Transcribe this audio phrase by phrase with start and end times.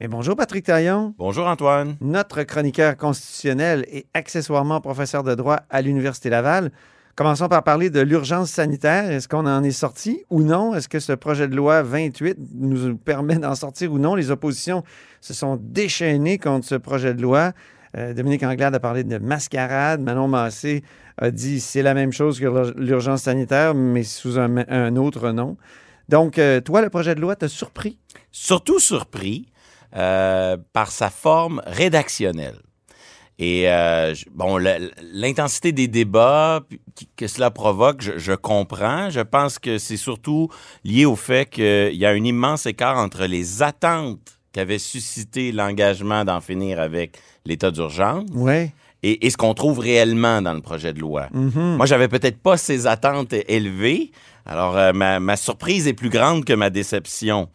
[0.00, 1.96] Et bonjour Patrick Taillon, Bonjour Antoine.
[2.00, 6.72] notre chroniqueur constitutionnel et accessoirement professeur de droit à l'Université Laval.
[7.14, 9.08] Commençons par parler de l'urgence sanitaire.
[9.10, 10.74] Est-ce qu'on en est sorti ou non?
[10.74, 14.16] Est-ce que ce projet de loi 28 nous permet d'en sortir ou non?
[14.16, 14.82] Les oppositions
[15.20, 17.52] se sont déchaînées contre ce projet de loi.
[17.96, 20.00] Euh, Dominique Anglade a parlé de mascarade.
[20.00, 20.82] Manon Massé
[21.18, 25.56] a dit c'est la même chose que l'urgence sanitaire, mais sous un, un autre nom.
[26.08, 27.96] Donc, euh, toi, le projet de loi t'a surpris?
[28.32, 29.46] Surtout surpris
[29.96, 32.58] euh, par sa forme rédactionnelle.
[33.38, 34.58] Et euh, bon,
[35.12, 36.60] l'intensité des débats
[37.16, 39.10] que cela provoque, je, je comprends.
[39.10, 40.48] Je pense que c'est surtout
[40.84, 46.24] lié au fait qu'il y a un immense écart entre les attentes qu'avait suscité l'engagement
[46.24, 48.30] d'en finir avec l'état d'urgence
[49.02, 51.28] et, et ce qu'on trouve réellement dans le projet de loi.
[51.32, 51.76] Mhm.
[51.76, 54.12] Moi, j'avais peut-être pas ces attentes élevées.
[54.46, 57.48] Alors, euh, ma, ma surprise est plus grande que ma déception.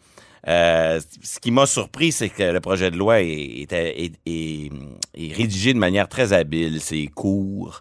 [0.48, 4.70] Euh, ce qui m'a surpris, c'est que le projet de loi est, est- est- est-
[5.14, 6.80] est rédigé de manière très habile.
[6.80, 7.80] C'est court,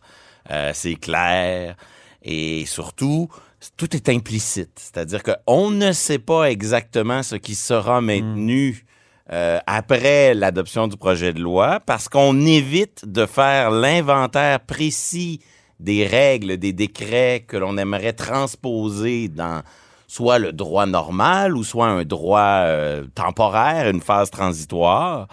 [0.51, 1.75] euh, c'est clair
[2.21, 3.29] et surtout,
[3.77, 4.71] tout est implicite.
[4.75, 8.85] C'est-à-dire qu'on ne sait pas exactement ce qui sera maintenu
[9.31, 15.39] euh, après l'adoption du projet de loi parce qu'on évite de faire l'inventaire précis
[15.79, 19.61] des règles, des décrets que l'on aimerait transposer dans
[20.09, 25.27] soit le droit normal ou soit un droit euh, temporaire, une phase transitoire.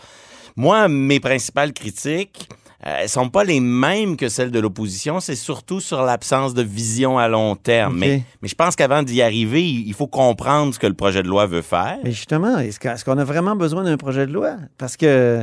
[0.55, 2.51] Moi, mes principales critiques,
[2.87, 5.19] euh, elles sont pas les mêmes que celles de l'opposition.
[5.19, 7.97] C'est surtout sur l'absence de vision à long terme.
[7.97, 11.29] Mais, mais je pense qu'avant d'y arriver, il faut comprendre ce que le projet de
[11.29, 11.97] loi veut faire.
[12.05, 14.57] Mais justement, est-ce qu'on a vraiment besoin d'un projet de loi?
[14.77, 15.43] Parce que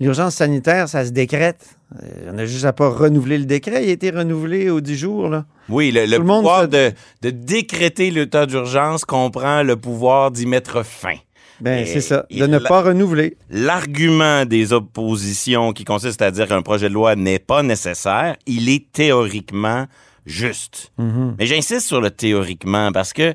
[0.00, 1.76] l'urgence sanitaire, ça se décrète.
[2.02, 3.84] Euh, on a juste à pas renouveler le décret.
[3.84, 5.28] Il a été renouvelé au 10 jours.
[5.28, 5.44] Là.
[5.68, 10.84] Oui, le, monde pouvoir se- de, de décréter l'état d'urgence comprend le pouvoir d'y mettre
[10.84, 11.16] fin.
[11.60, 12.24] Ben, c'est ça.
[12.30, 13.36] De ne pas renouveler.
[13.50, 18.68] L'argument des oppositions qui consiste à dire qu'un projet de loi n'est pas nécessaire, il
[18.70, 19.86] est théoriquement
[20.24, 20.90] juste.
[20.96, 21.36] Mhm.
[21.38, 23.34] Mais j'insiste sur le théoriquement parce que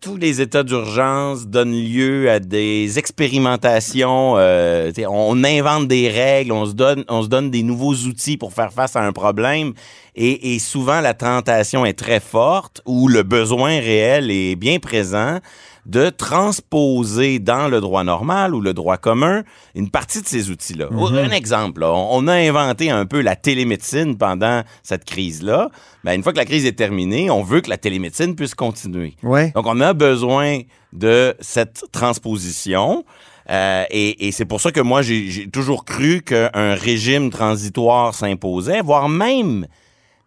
[0.00, 4.36] tous les états d'urgence donnent lieu à des expérimentations.
[4.38, 8.52] euh, on invente des règles, on se donne, on se donne des nouveaux outils pour
[8.52, 9.72] faire face à un problème.
[10.14, 15.38] Et, et souvent, la tentation est très forte ou le besoin réel est bien présent
[15.88, 19.42] de transposer dans le droit normal ou le droit commun
[19.74, 20.88] une partie de ces outils-là.
[20.92, 25.70] Un exemple, là, on, a inventé un peu la télémédecine pendant cette crise-là.
[26.04, 29.16] Ben, une fois que la crise est terminée, on veut que la télémédecine puisse continuer.
[29.22, 29.50] Ouais.
[29.54, 30.60] Donc, on a besoin
[30.92, 33.04] de cette transposition.
[33.50, 38.14] Euh, et et c'est pour ça que moi, j'ai j'ai toujours cru qu'un régime transitoire
[38.14, 39.66] s'imposait, voire même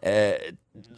[0.07, 0.33] euh,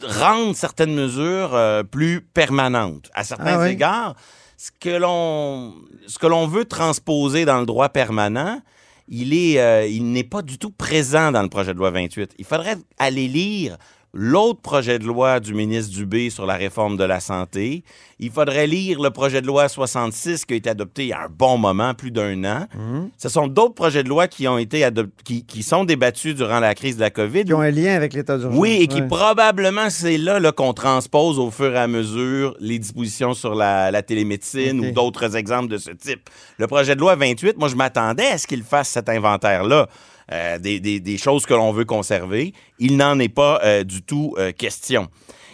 [0.02, 3.10] rendre certaines mesures euh, plus permanentes.
[3.14, 3.72] À certains Ah oui?
[3.72, 4.14] égards,
[4.56, 8.60] ce que l'on veut transposer dans le droit permanent,
[9.08, 12.34] il est euh, il n'est pas du tout présent dans le projet de loi 28.
[12.38, 13.76] Il faudrait aller lire
[14.14, 17.82] l'autre projet de loi du ministre Dubé sur la réforme de la santé.
[18.20, 21.22] Il faudrait lire le projet de loi 66 qui a été adopté il y a
[21.22, 22.66] un bon moment, plus d'un an.
[22.78, 23.10] Mhm.
[23.18, 24.88] Ce sont d'autres projets de loi qui ont été
[25.24, 27.44] qui, qui sont débattus durant la crise de la COVID.
[27.44, 28.58] Qui ont un lien avec l'état d'urgence.
[28.58, 29.08] Oui, et qui Ouais.
[29.08, 33.90] probablement, c'est là, là qu'on transpose au fur et à mesure les dispositions sur la,
[33.90, 36.30] la télémédecine ou d'autres exemples de ce type.
[36.58, 39.88] Le projet de loi 28, moi, je m'attendais à ce qu'il fasse cet inventaire-là.
[40.32, 42.52] Euh, des, des- des choses que l'on veut conserver.
[42.78, 45.08] Il n'en est pas euh, du tout euh, question.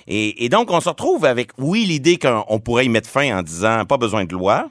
[0.07, 3.39] Et, et donc, on se retrouve avec, oui, l'idée qu'on on pourrait y mettre fin
[3.39, 4.69] en disant pas besoin de loi,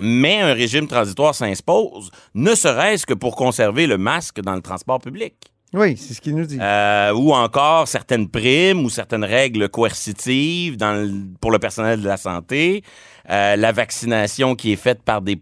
[0.00, 4.98] mais un régime transitoire s'impose, ne serait-ce que pour conserver le masque dans le transport
[5.00, 5.34] public.
[5.72, 6.58] Oui, c'est ce qu'il nous dit.
[6.60, 11.10] Euh, ou encore certaines primes ou certaines règles coercitives dans le-
[11.40, 12.82] pour le personnel de la santé,
[13.30, 15.40] euh, la vaccination qui est faite par des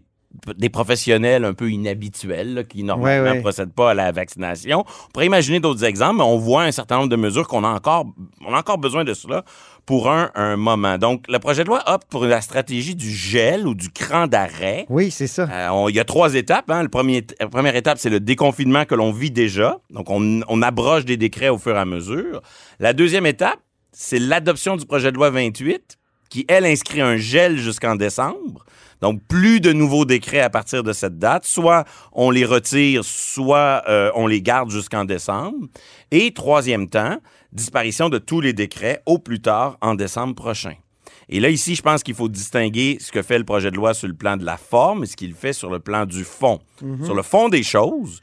[0.57, 3.41] des professionnels un peu inhabituels là, qui normalement Ouais, ouais.
[3.41, 4.83] procèdent pas à la vaccination.
[5.07, 7.67] On pourrait imaginer d'autres exemples, mais on voit un certain nombre de mesures qu'on a
[7.69, 8.05] encore,
[8.45, 9.43] on a encore besoin de cela
[9.85, 10.97] pour un, un moment.
[10.97, 14.85] Donc, le projet de loi opte pour la stratégie du gel ou du cran d'arrêt.
[14.89, 15.47] Oui, c'est ça.
[15.51, 16.69] Euh, il y a trois étapes.
[16.71, 16.83] hein.
[16.83, 19.79] Le premier, la première étape, c'est le déconfinement que l'on vit déjà.
[19.91, 22.41] Donc, on, on abroge des décrets au fur et à mesure.
[22.79, 23.59] La deuxième étape,
[23.91, 25.97] c'est l'adoption du projet de loi 28,
[26.29, 28.65] qui, elle, inscrit un gel jusqu'en décembre.
[29.03, 31.43] Donc, plus de nouveaux décrets à partir de cette date.
[31.43, 31.83] Soit
[32.13, 35.67] on les retire, soit euh, on les garde jusqu'en décembre.
[36.11, 37.17] Et troisième temps,
[37.51, 40.75] disparition de tous les décrets au plus tard en décembre prochain.
[41.27, 43.93] Et là, ici, je pense qu'il faut distinguer ce que fait le projet de loi
[43.93, 46.61] sur le plan de la forme et ce qu'il fait sur le plan du fond.
[47.03, 48.21] Sur le fond des choses,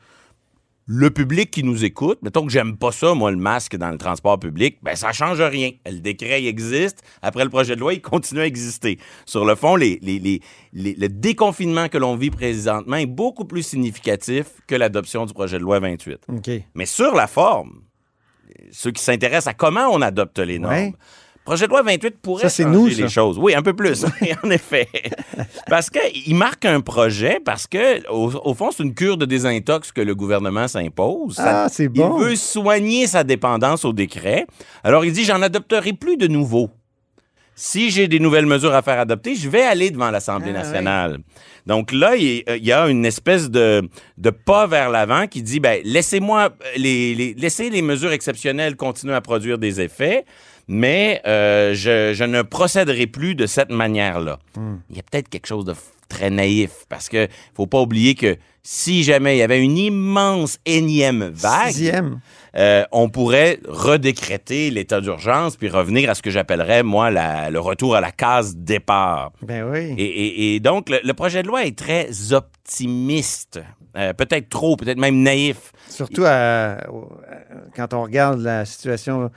[0.92, 3.96] le public qui nous écoute, mettons que j'aime pas ça, moi, le masque dans le
[3.96, 5.70] transport public, ben ça change rien.
[5.86, 7.04] Le décret il existe.
[7.22, 8.98] Après le projet de loi, il continue à exister.
[9.24, 10.40] Sur le fond, les, les,
[10.72, 15.62] le déconfinement que l'on vit présentement est beaucoup plus significatif que l'adoption du projet de
[15.62, 16.18] loi 28.
[16.28, 16.50] OK.
[16.74, 17.82] Mais sur la forme,
[18.72, 20.92] ceux qui s'intéressent à comment on adopte les normes, Ouais.
[21.50, 23.36] Projet de loi 28 pourrait Ça, changer nous, les choses.
[23.36, 24.04] Oui, un peu plus,
[24.44, 24.86] en effet.
[25.66, 29.90] Parce qu'il marque un projet, parce que au, au fond, c'est une cure de désintox
[29.90, 31.40] que le gouvernement s'impose.
[31.40, 32.18] Ah, c'est bon.
[32.20, 34.46] Il veut soigner sa dépendance au décret.
[34.84, 36.70] Alors, il dit, j'en adopterai plus de nouveaux.
[37.56, 41.18] Si j'ai des nouvelles mesures à faire adopter, je vais aller devant l'Assemblée Ah, nationale.
[41.66, 43.86] Donc là, il il y a une espèce de,
[44.16, 48.76] de pas vers l'avant qui dit, ben, laissez-moi euh, les, les, laissez les mesures exceptionnelles
[48.76, 50.24] continuer à produire des effets,
[50.72, 54.38] mais euh, je, je ne procéderai plus de cette manière-là.
[54.88, 55.74] Il y a peut-être quelque chose de
[56.08, 60.58] très naïf parce que faut pas oublier que si jamais il y avait une immense
[60.66, 61.72] énième vague,
[62.56, 67.58] euh, on pourrait redécréter l'état d'urgence puis revenir à ce que j'appellerais, moi, la- le
[67.58, 69.32] retour à la case départ.
[69.42, 69.94] Ben oui.
[69.98, 73.60] Et, et- et donc, le, le projet de loi est très optimiste.
[73.96, 76.76] Euh, peut-être trop, peut-être même naïf Surtout à-
[77.74, 79.30] quand on regarde la situation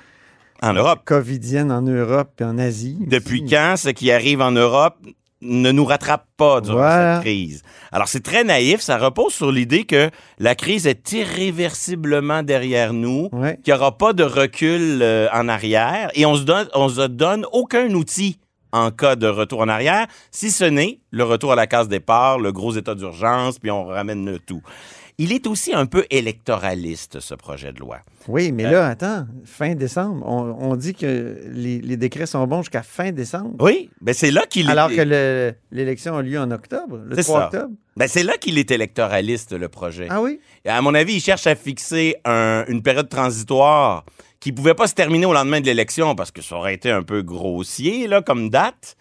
[0.70, 1.02] en Europe.
[1.06, 2.98] covidienne en Europe et en Asie.
[3.02, 3.52] Depuis aussi.
[3.54, 4.96] quand ce qui arrive en Europe
[5.42, 7.16] ne nous rattrape pas durant Voilà.
[7.16, 7.64] cette crise?
[7.92, 8.80] Alors, c'est très naïf.
[8.82, 13.60] Ça repose sur l'idée que la crise est irréversiblement derrière nous, Ouais.
[13.64, 17.08] qu'il n'y aura pas de recul euh, en arrière et on se donne, on se
[17.08, 18.40] donne aucun outil
[18.72, 22.40] en cas de retour en arrière, si ce n'est le retour à la case départ,
[22.40, 24.64] le gros état d'urgence, puis on ramène le tout.
[25.20, 28.00] Il est aussi un peu électoraliste, ce projet de loi.
[28.28, 32.46] Oui, Euh, mais là, attends, fin décembre, on, on dit que les, les décrets sont
[32.48, 33.56] bons jusqu'à fin décembre.
[33.60, 34.96] Oui, ben c'est là qu'il Alors est...
[34.96, 37.46] que le- l'élection a lieu en octobre, le C'est 3 ça.
[37.46, 37.74] octobre.
[37.96, 40.08] Ben c'est là qu'il est électoraliste, le projet.
[40.10, 40.40] Ah oui?
[40.68, 44.06] À mon avis, il cherche à fixer un- une période transitoire
[44.40, 47.04] qui pouvait pas se terminer au lendemain de l'élection parce que ça aurait été un
[47.04, 48.98] peu grossier là, comme date.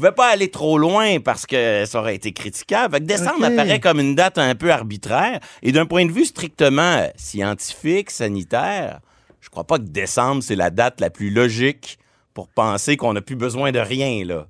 [0.00, 2.94] Il pouvait pas aller trop loin parce que ça aurait été critiquable.
[2.94, 5.40] Fait que décembre apparaît comme une date un peu arbitraire.
[5.62, 9.00] Et d'un point de vue strictement euh, scientifique, sanitaire,
[9.42, 11.98] je crois pas que décembre, c'est la date la plus logique
[12.32, 14.24] pour penser qu'on n'a plus besoin de rien.
[14.24, 14.46] Là.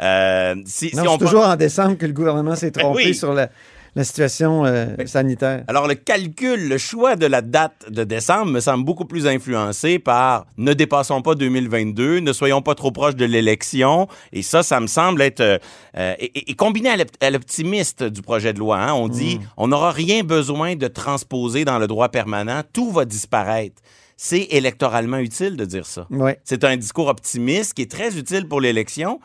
[0.00, 3.14] Euh, si, si c'est toujours en décembre que le gouvernement s'est Ben trompé oui.
[3.14, 3.50] sur la,
[3.96, 5.64] la situation euh, sanitaire.
[5.66, 9.98] Alors, le calcul, le choix de la date de décembre me semble beaucoup plus influencé
[9.98, 14.06] par ne dépassons pas 2022, ne soyons pas trop proches de l'élection.
[14.32, 15.40] Et ça, ça me semble être...
[15.40, 15.58] euh,
[15.96, 19.68] euh, et, combiné à l'op- à l'optimiste du projet de loi, hein, on dit on
[19.68, 23.80] n'aura rien besoin de transposer dans le droit permanent, tout va disparaître.
[24.18, 26.06] C'est électoralement utile de dire ça.
[26.10, 26.32] Oui.
[26.44, 29.20] C'est un discours optimiste qui est très utile pour l'élection.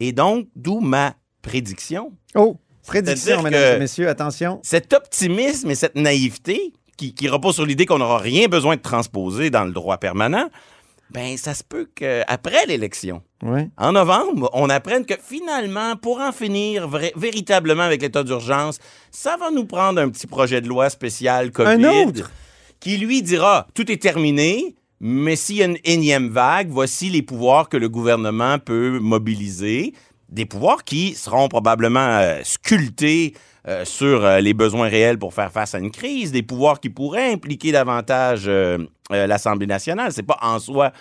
[0.00, 2.12] Et donc, d'où ma prédiction.
[2.34, 4.60] Oh, prédiction, mesdames et messieurs, attention.
[4.62, 8.80] Cet optimisme et cette naïveté qui, qui repose sur l'idée qu'on n'aura rien besoin de
[8.80, 10.48] transposer dans le droit permanent,
[11.10, 13.68] ben ça se peut qu'après l'élection, Oui.
[13.76, 18.78] en novembre, on apprenne que finalement, pour en finir véritablement avec l'état d'urgence,
[19.12, 22.30] ça va nous prendre un petit projet de loi spécial COVID Un autre?
[22.80, 27.22] qui lui dira tout est terminé, mais s'il y a une énième vague, voici les
[27.22, 29.92] pouvoirs que le gouvernement peut mobiliser.
[30.28, 33.34] Des pouvoirs qui seront probablement euh, sculptés
[33.68, 36.90] euh, sur euh, les besoins réels pour faire face à une crise, des pouvoirs qui
[36.90, 38.50] pourraient impliquer davantage
[39.10, 40.12] l'Assemblée nationale.
[40.12, 40.92] C'est pas en soi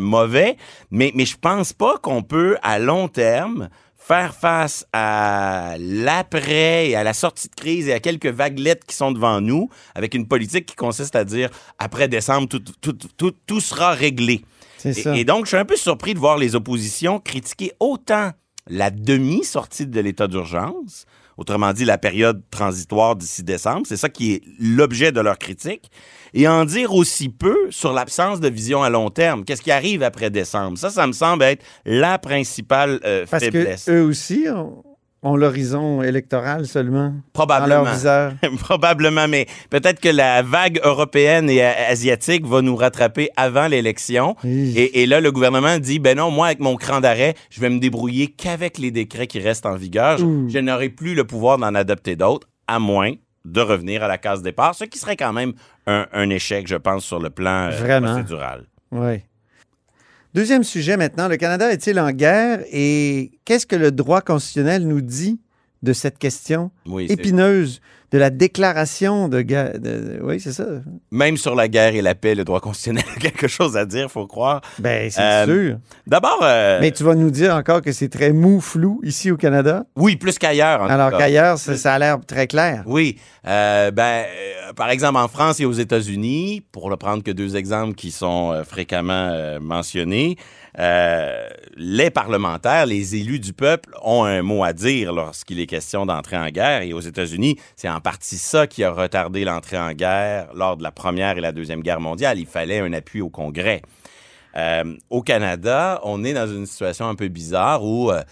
[0.00, 0.56] mauvais,
[0.90, 6.96] mais, mais je pense pas qu'on peut, à long terme, faire face à l'après et
[6.96, 10.26] à la sortie de crise et à quelques vaguelettes qui sont devant nous avec une
[10.26, 14.44] politique qui consiste à dire après décembre, tout, tout, tout, tout sera réglé.
[14.78, 15.16] Ça.
[15.16, 18.32] Et donc, je suis un peu surpris de voir les oppositions critiquer autant
[18.68, 24.34] la demi-sortie de l'état d'urgence, autrement dit la période transitoire d'ici décembre, c'est ça qui
[24.34, 25.90] est l'objet de leur critique,
[26.34, 29.44] et en dire aussi peu sur l'absence de vision à long terme.
[29.44, 30.78] Qu'est-ce qui arrive après décembre?
[30.78, 33.84] Ça, ça me semble être la principale euh, Parce faiblesse.
[33.86, 34.82] que eux aussi ont,
[35.22, 37.84] ont l'horizon électoral seulement dans Probablement.
[38.02, 38.32] leur.
[38.58, 44.34] Probablement, mais peut-être que la vague européenne et asiatique va nous rattraper avant l'élection.
[44.42, 44.72] Oui.
[44.76, 47.70] Et, et là, le gouvernement dit, ben non, moi, avec mon cran d'arrêt, je vais
[47.70, 50.18] me débrouiller qu'avec les décrets qui restent en vigueur.
[50.18, 53.12] Je, n'aurai plus le pouvoir d'en adopter d'autres, à moins
[53.44, 55.52] de revenir à la case départ, ce qui serait quand même
[55.86, 58.12] un, un échec, je pense, sur le plan euh, Vraiment.
[58.14, 58.64] procédural.
[58.92, 59.20] Oui.
[60.34, 61.28] Deuxième sujet maintenant.
[61.28, 65.38] Le Canada est-il en guerre et qu'est-ce que le droit constitutionnel nous dit
[65.82, 67.80] de cette question Oui, épineuse
[68.12, 69.78] de la déclaration de guerre.
[69.78, 70.64] de- Oui, c'est ça.
[71.10, 74.10] même sur la guerre et la paix, le droit constitutionnel a quelque chose à dire,
[74.10, 74.60] faut croire.
[74.78, 75.78] Ben, c'est Euh, sûr.
[76.06, 79.36] D'abord, euh, Mais tu vas nous dire encore que c'est très mou, flou ici au
[79.36, 80.82] Canada, oui, plus qu'ailleurs.
[80.82, 82.82] alors qu'ailleurs, ça, ça a l'air très clair.
[82.86, 83.18] Oui.
[83.46, 87.56] Euh, ben, euh, par exemple, en France et aux États-Unis, pour ne prendre que deux
[87.56, 90.36] exemples qui sont fréquemment mentionnés,
[91.76, 96.36] les parlementaires, les élus du peuple ont un mot à dire lorsqu'il est question d'entrer
[96.36, 96.82] en guerre.
[96.82, 100.82] Et aux États-Unis, c'est en partie ça qui a retardé l'entrée en guerre lors de
[100.82, 102.38] la Première et la Deuxième Guerre mondiale.
[102.38, 103.82] Il fallait un appui au Congrès.
[104.56, 108.22] Euh, au Canada, on est dans une situation un peu bizarre où euh,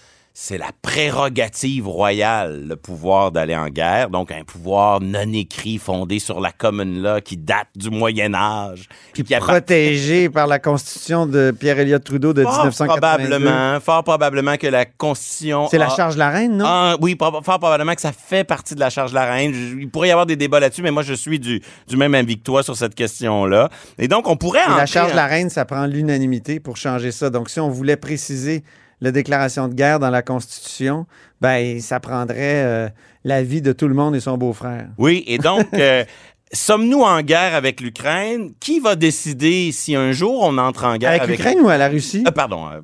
[0.43, 6.19] c'est la prérogative royale, le pouvoir d'aller en guerre, donc un pouvoir non écrit fondé
[6.19, 11.27] sur la common law qui date du Moyen Âge, Puis qui protégé par la Constitution
[11.27, 13.29] de Pierre-Éliott Trudeau de fort 1982.
[13.29, 15.69] probablement, fort probablement que la Constitution.
[15.71, 16.65] C'est la charge de la reine, non?
[16.67, 19.53] Ah, oui, fort probablement que ça fait partie de la charge de la reine.
[19.79, 22.39] Il pourrait y avoir des débats là-dessus, mais moi, je suis du, du même avis
[22.39, 23.69] que toi sur cette question-là.
[23.99, 27.13] Et donc, on pourrait Et la charge de la reine, ça prend l'unanimité pour changer
[27.13, 27.29] ça.
[27.29, 28.65] Donc, si on voulait préciser
[29.01, 31.07] la déclaration de guerre dans la Constitution,
[31.41, 32.89] ben, ça prendrait euh,
[33.25, 34.89] l'avis de tout le monde et son beau-frère.
[34.99, 36.05] Oui, et donc, euh,
[36.53, 38.53] sommes-nous en guerre avec l'Ukraine?
[38.61, 41.77] Qui va décider si un jour on entre en guerre Avec avec, l'Ukraine ou à
[41.79, 42.25] la Russie?
[42.27, 42.81] Euh, pardon, euh,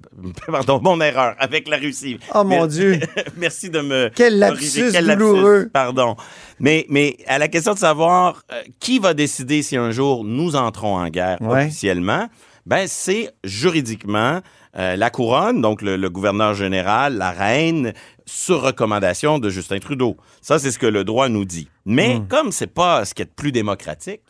[0.47, 2.19] pardon, mon erreur, avec la Russie.
[2.35, 3.01] Oh mon Dieu!
[3.37, 5.71] Merci de me Quel lapsus Quel lapsus, douloureux!
[5.73, 6.17] Pardon.
[6.61, 10.57] Mais, mais à la question de savoir euh, qui va décider si un jour nous
[10.57, 11.65] entrons en guerre Ouais.
[11.65, 12.29] officiellement,
[12.65, 14.41] ben c'est juridiquement
[14.79, 17.93] euh, la couronne, donc le, le gouverneur général, la reine,
[18.27, 20.17] sur recommandation de Justin Trudeau.
[20.43, 21.69] Ça, c'est ce que le droit nous dit.
[21.85, 22.27] Mais Hmm.
[22.29, 24.23] comme c'est pas ce qui est de plus démocratique,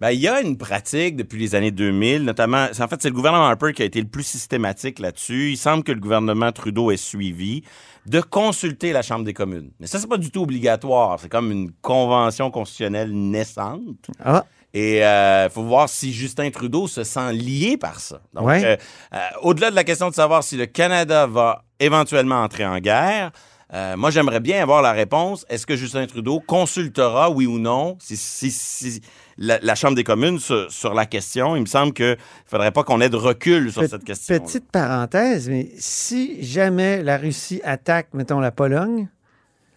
[0.00, 3.08] ben, il y a une pratique depuis les années 2000, notamment, c'est- en fait, c'est
[3.08, 5.50] le gouvernement Harper qui a été le plus systématique là-dessus.
[5.50, 7.62] Il semble que le gouvernement Trudeau ait suivi
[8.06, 9.70] de consulter la Chambre des communes.
[9.80, 11.18] Mais ça, c'est pas du tout obligatoire.
[11.20, 14.06] C'est comme une convention constitutionnelle naissante.
[14.24, 14.44] Ah,
[14.74, 18.20] Et il faut voir si Justin Trudeau se sent lié par ça.
[18.34, 18.64] Donc, Ouais.
[18.64, 18.76] euh,
[19.14, 23.30] euh, au-delà de la question de savoir si le Canada va éventuellement entrer en guerre,
[23.72, 25.44] euh, moi, j'aimerais bien avoir la réponse.
[25.48, 29.00] Est-ce que Justin Trudeau consultera, oui ou non, si, si- si
[29.36, 31.54] la, la Chambre des communes sur, sur la question?
[31.56, 34.38] Il me semble qu'il ne faudrait pas qu'on ait de recul sur Pe- cette question.
[34.38, 39.08] petite parenthèse, mais si jamais la Russie attaque, mettons, la Pologne,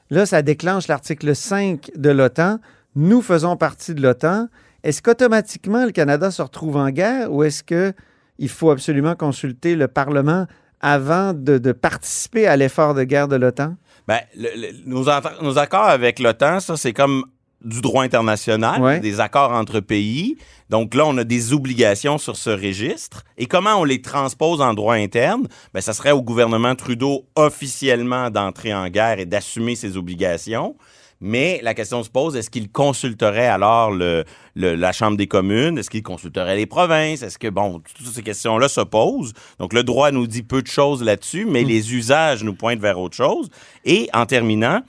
[0.10, 2.60] là, ça déclenche l'article 5 de l'OTAN.
[2.96, 4.48] Nous faisons partie de l'OTAN.
[4.84, 9.88] Est-ce qu'automatiquement le Canada se retrouve en guerre ou est-ce qu'il faut absolument consulter le
[9.88, 10.48] Parlement
[10.80, 13.76] avant de, de participer à l'effort de guerre de l'OTAN?
[14.08, 17.24] Le- le- nos, accords avec l'OTAN, ça, c'est comme
[17.64, 19.00] du droit international, Ouais.
[19.00, 20.36] des accords entre pays.
[20.72, 23.24] Donc là, on a des obligations sur ce registre.
[23.38, 25.48] Et comment on les transpose en droit interne?
[25.74, 30.76] Ben, ça serait au gouvernement Trudeau officiellement d'entrer en guerre et d'assumer ses obligations.
[31.24, 34.24] Mais la question se pose, est-ce qu'il consulterait alors le,
[34.56, 35.78] le- la Chambre des communes?
[35.78, 37.22] Est-ce qu'il consulterait les provinces?
[37.22, 39.34] Est-ce que, bon, toutes ces questions-là se posent.
[39.60, 43.00] Donc, le droit nous dit peu de choses là-dessus, mais les usages nous pointent vers
[43.00, 43.50] autre chose.
[43.86, 44.82] Et en terminant,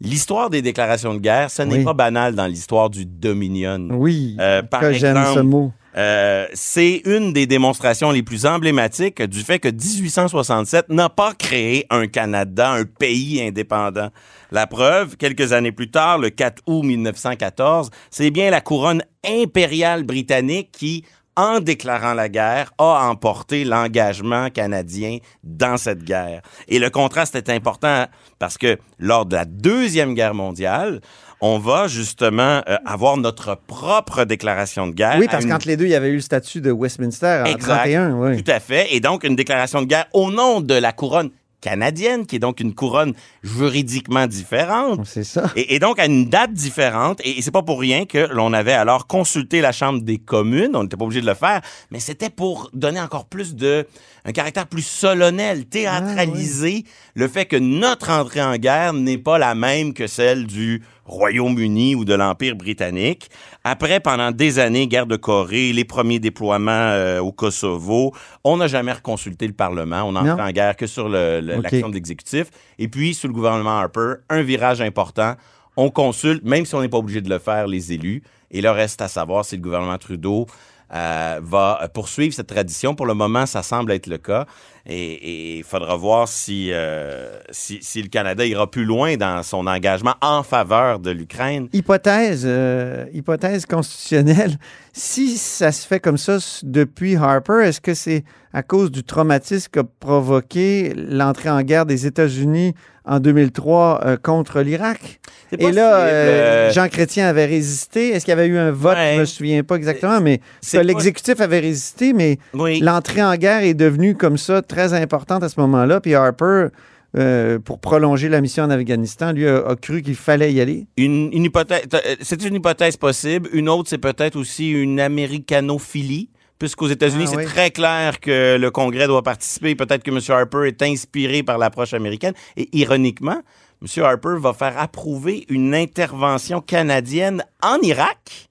[0.00, 1.84] l'histoire des déclarations de guerre, ce n'est Oui.
[1.84, 3.88] pas banal dans l'histoire du Dominion.
[3.90, 5.70] Oui, Euh, par que j'aime ce mot.
[5.96, 11.86] Euh, c'est une des démonstrations les plus emblématiques du fait que 1867 n'a pas créé
[11.90, 14.10] un Canada, un pays indépendant.
[14.50, 20.02] La preuve, quelques années plus tard, le 4 août 1914, c'est bien la couronne impériale
[20.02, 21.04] britannique qui,
[21.36, 26.42] en déclarant la guerre, a emporté l'engagement canadien dans cette guerre.
[26.68, 28.06] Et le contraste est important
[28.38, 31.00] parce que lors de la Deuxième Guerre mondiale,
[31.46, 35.16] on va justement euh, avoir notre propre déclaration de guerre.
[35.18, 37.50] Oui, parce une- qu'entre les deux, il y avait eu le statut de Westminster en
[37.50, 37.74] Exact.
[37.90, 38.12] 31.
[38.14, 38.42] Oui.
[38.42, 38.94] Tout à fait.
[38.94, 41.28] Et donc, une déclaration de guerre au nom de la couronne
[41.60, 45.00] canadienne, qui est donc une couronne juridiquement différente.
[45.06, 45.50] C'est ça.
[45.56, 48.52] Et, et donc, à une date différente, et, et c'est pas pour rien que l'on
[48.52, 51.60] avait alors consulté la Chambre des communes, on n'était pas obligé de le faire,
[51.90, 53.86] mais c'était pour donner encore plus de,
[54.26, 56.84] un caractère plus solennel, théâtraliser
[57.14, 61.94] le fait que notre entrée en guerre n'est pas la même que celle du Royaume-Uni
[61.94, 63.28] ou de l'Empire britannique.
[63.64, 68.12] Après, pendant des années, guerre de Corée, les premiers déploiements euh, au Kosovo,
[68.44, 70.02] on n'a jamais reconsulté le Parlement.
[70.02, 70.20] On Non.
[70.32, 72.46] entre en guerre que sur le- le- l'action de l'exécutif.
[72.78, 75.34] Et puis, sous le gouvernement Harper, un virage important.
[75.76, 78.22] On consulte, même si on n'est pas obligé de le faire, les élus.
[78.50, 80.46] Et là, reste à savoir si le gouvernement Trudeau
[80.92, 82.94] euh, va poursuivre cette tradition.
[82.94, 84.46] Pour le moment, ça semble être le cas.
[84.86, 89.66] Et il faudra voir si, euh, si, si le Canada ira plus loin dans son
[89.66, 91.68] engagement en faveur de l'Ukraine.
[91.72, 94.58] Hypothèse, euh, hypothèse constitutionnelle.
[94.96, 98.22] Si ça se fait comme ça depuis Harper, est-ce que c'est
[98.52, 102.74] à cause du traumatisme qu'a provoqué l'entrée en guerre des États-Unis
[103.04, 105.20] en 2003 euh, contre l'Irak.
[105.58, 108.08] Et là, euh, Jean Chrétien avait résisté.
[108.10, 108.96] Est-ce qu'il y avait eu un vote?
[108.96, 109.14] Ouais.
[109.14, 110.40] Je me souviens pas exactement, mais
[110.72, 112.80] l'exécutif avait résisté, mais oui.
[112.80, 116.00] l'entrée en guerre est devenue comme ça très importante à ce moment-là.
[116.00, 116.68] Puis Harper,
[117.16, 120.86] euh, pour prolonger la mission en Afghanistan, lui a, a cru qu'il fallait y aller.
[120.96, 123.48] Une, une hypothèse, euh, c'est une hypothèse possible.
[123.52, 126.28] Une autre, c'est peut-être aussi une américanophilie,
[126.64, 127.44] puisqu'aux États-Unis, Ah, c'est oui.
[127.44, 129.74] très clair que le Congrès doit participer.
[129.74, 130.18] Peut-être que M.
[130.28, 132.32] Harper est inspiré par l'approche américaine.
[132.56, 133.42] Et ironiquement,
[133.82, 134.02] M.
[134.04, 138.48] Harper va faire approuver une intervention canadienne en Irak.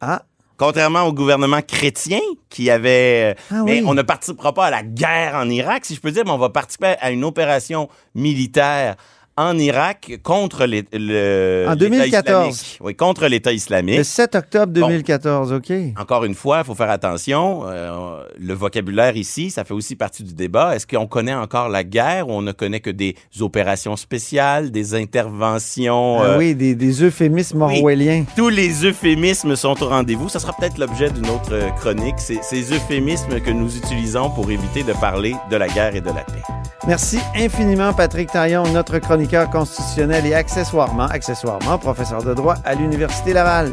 [0.00, 0.22] Ah,
[0.58, 3.34] Contrairement au gouvernement chrétien qui avait...
[3.50, 3.84] Ah mais oui.
[3.86, 6.38] on ne participera pas à la guerre en Irak, si je peux dire, mais on
[6.38, 8.94] va participer à une opération militaire
[9.38, 12.48] en Irak contre les, le, En l'État 2014.
[12.54, 12.78] islamique.
[12.82, 13.98] Oui, contre l'État islamique.
[13.98, 14.86] le 7 octobre Bon.
[14.88, 15.72] 2014, OK.
[16.00, 17.62] Encore une fois, il faut faire attention.
[17.66, 20.74] euh, le vocabulaire ici, ça fait aussi partie du débat.
[20.74, 22.28] Est-ce qu'on connaît encore la guerre?
[22.28, 26.18] Ou on ne connaît que des opérations spéciales, des interventions?
[26.20, 27.78] Ah euh, oui, des, des euphémismes oui.
[27.80, 28.24] orwelliens.
[28.36, 30.28] Tous les euphémismes sont au rendez-vous.
[30.28, 32.16] Ça sera peut-être l'objet d'une autre euh, chronique.
[32.18, 36.22] Ces euphémismes que nous utilisons pour éviter de parler de la guerre et de la
[36.24, 36.42] paix.
[36.86, 43.32] Merci infiniment, Patrick Taillon, notre chroniqueur constitutionnel et accessoirement, accessoirement, professeur de droit à l'Université
[43.32, 43.72] Laval.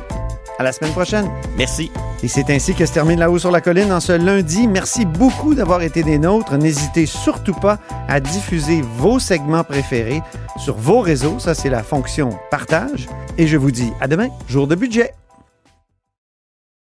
[0.58, 1.30] À la semaine prochaine.
[1.58, 1.92] Merci.
[2.24, 4.68] Et c'est ainsi que se termine La Haut sur la Colline en ce lundi.
[4.68, 6.58] Merci beaucoup d'avoir été des nôtres.
[6.58, 10.22] N'hésitez surtout pas à diffuser vos segments préférés
[10.58, 11.38] sur vos réseaux.
[11.40, 13.08] Ça, c'est la fonction partage.
[13.38, 15.14] Et je vous dis à demain, jour de budget.